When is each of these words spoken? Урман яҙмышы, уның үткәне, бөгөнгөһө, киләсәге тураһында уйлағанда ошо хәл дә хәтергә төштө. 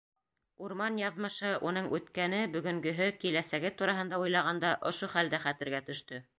Урман 0.67 0.95
яҙмышы, 1.01 1.51
уның 1.71 1.89
үткәне, 1.97 2.39
бөгөнгөһө, 2.57 3.11
киләсәге 3.25 3.73
тураһында 3.83 4.23
уйлағанда 4.25 4.75
ошо 4.93 5.15
хәл 5.17 5.35
дә 5.37 5.45
хәтергә 5.49 5.87
төштө. 5.91 6.25